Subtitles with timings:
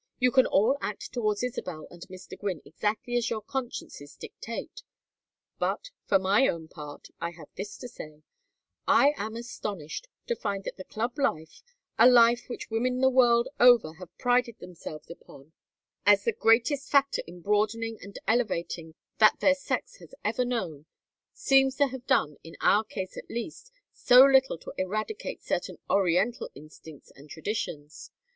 [0.17, 2.35] You can all act towards Isabel and Mr.
[2.35, 4.81] Gwynne exactly as your consciences dictate,
[5.59, 8.23] but for my own part, I have this to say:
[8.87, 11.61] I am astonished to find that the Club life,
[11.99, 15.53] a life which women the world over have prided themselves upon
[16.03, 20.87] as the greatest factor in broadening and elevating that their sex has ever known,
[21.31, 26.49] seems to have done, in our case at least, so little to eradicate certain Oriental
[26.55, 28.09] instincts and traditions.